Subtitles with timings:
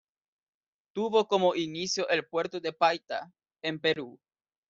[0.93, 4.19] Tuvo como inicio el puerto de Paita, en Perú.